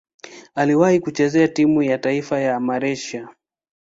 Aliwahi 0.55 0.99
kucheza 0.99 1.47
timu 1.47 1.83
ya 1.83 1.97
taifa 1.97 2.39
ya 2.39 2.59
Malaysia. 2.59 3.29